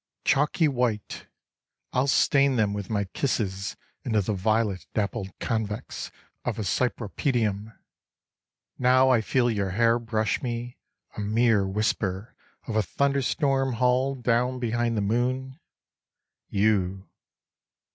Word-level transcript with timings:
"Chalky 0.25 0.67
white; 0.67 1.27
I'll 1.93 2.07
stain 2.07 2.55
them 2.55 2.73
with 2.73 2.89
my 2.89 3.03
kisses 3.13 3.77
into 4.03 4.19
the 4.21 4.33
violet 4.33 4.87
dappled 4.95 5.29
convex 5.39 6.09
of 6.43 6.57
a 6.57 6.63
cypripedium. 6.63 7.77
Now 8.79 9.11
I 9.11 9.21
feel 9.21 9.51
your 9.51 9.69
hair 9.77 9.99
brush 9.99 10.41
me, 10.41 10.79
a 11.15 11.19
mere 11.19 11.67
whisper 11.67 12.33
of 12.65 12.75
a 12.75 12.81
thunderstorm 12.81 13.73
hull 13.73 14.15
down 14.15 14.57
behind 14.57 14.97
the 14.97 15.01
moon, 15.01 15.59
you 16.49 17.07